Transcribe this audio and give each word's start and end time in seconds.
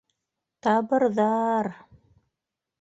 Табырҙа-а-ар... 0.67 1.71